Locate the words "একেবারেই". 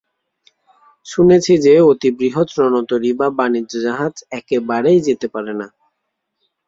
4.31-4.99